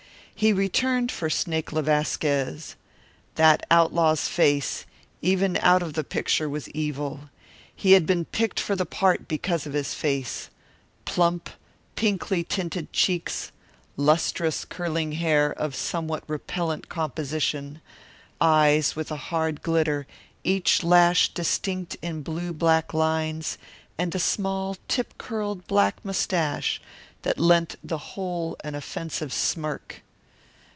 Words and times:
He 0.33 0.53
returned 0.53 1.11
for 1.11 1.29
Snake 1.29 1.71
le 1.71 1.83
Vasquez. 1.83 2.75
That 3.35 3.63
outlaw's 3.69 4.27
face, 4.27 4.87
even 5.21 5.55
out 5.57 5.83
of 5.83 5.93
the 5.93 6.03
picture, 6.03 6.49
was 6.49 6.67
evil. 6.69 7.29
He 7.75 7.91
had 7.91 8.07
been 8.07 8.25
picked 8.25 8.59
for 8.59 8.75
the 8.75 8.87
part 8.87 9.27
because 9.27 9.67
of 9.67 9.71
this 9.73 9.93
face 9.93 10.49
plump, 11.05 11.51
pinkly 11.95 12.43
tinted 12.43 12.91
cheeks, 12.91 13.51
lustrous, 13.95 14.65
curling 14.65 15.11
hair 15.11 15.53
of 15.53 15.75
some 15.75 16.11
repellent 16.27 16.89
composition, 16.89 17.79
eyes 18.39 18.95
with 18.95 19.11
a 19.11 19.17
hard 19.17 19.61
glitter, 19.61 20.07
each 20.43 20.81
lash 20.81 21.29
distinct 21.35 21.97
in 22.01 22.23
blue 22.23 22.51
black 22.51 22.95
lines, 22.95 23.59
and 23.95 24.15
a 24.15 24.19
small, 24.19 24.75
tip 24.87 25.19
curled 25.19 25.67
black 25.67 26.03
mustache 26.03 26.81
that 27.21 27.37
lent 27.37 27.75
the 27.83 27.99
whole 27.99 28.55
an 28.63 28.73
offensive 28.73 29.31
smirk. 29.31 30.01